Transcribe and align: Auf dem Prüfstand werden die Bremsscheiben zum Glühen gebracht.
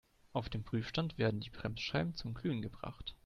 Auf 0.33 0.49
dem 0.49 0.63
Prüfstand 0.63 1.19
werden 1.19 1.41
die 1.41 1.51
Bremsscheiben 1.51 2.15
zum 2.15 2.33
Glühen 2.33 2.63
gebracht. 2.63 3.15